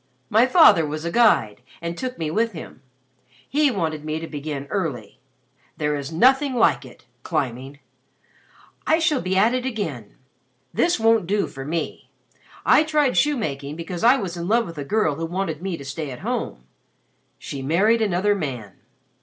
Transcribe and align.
My 0.31 0.47
father 0.47 0.83
was 0.83 1.05
a 1.05 1.11
guide 1.11 1.61
and 1.79 1.95
took 1.95 2.17
me 2.17 2.31
with 2.31 2.53
him. 2.53 2.81
He 3.47 3.69
wanted 3.69 4.03
me 4.03 4.19
to 4.19 4.25
begin 4.25 4.65
early. 4.71 5.19
There 5.77 5.95
is 5.95 6.11
nothing 6.11 6.55
like 6.55 6.83
it 6.83 7.05
climbing. 7.21 7.77
I 8.87 8.97
shall 8.97 9.21
be 9.21 9.37
at 9.37 9.53
it 9.53 9.63
again. 9.63 10.15
This 10.73 10.99
won't 10.99 11.27
do 11.27 11.45
for 11.45 11.65
me. 11.65 12.09
I 12.65 12.83
tried 12.83 13.15
shoemaking 13.15 13.75
because 13.75 14.03
I 14.03 14.17
was 14.17 14.35
in 14.35 14.47
love 14.47 14.65
with 14.65 14.79
a 14.79 14.83
girl 14.83 15.13
who 15.17 15.25
wanted 15.27 15.61
me 15.61 15.77
to 15.77 15.85
stay 15.85 16.09
at 16.09 16.21
home. 16.25 16.63
She 17.37 17.61
married 17.61 18.01
another 18.01 18.33
man. 18.33 18.77